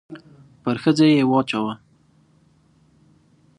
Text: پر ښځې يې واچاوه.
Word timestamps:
پر 0.63 0.75
ښځې 0.83 1.07
يې 1.15 1.23
واچاوه. 1.29 1.73